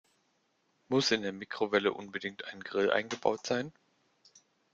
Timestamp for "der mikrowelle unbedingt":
1.21-2.45